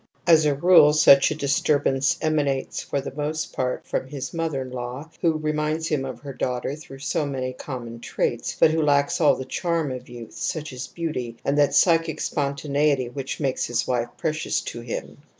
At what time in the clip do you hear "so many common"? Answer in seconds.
6.97-7.99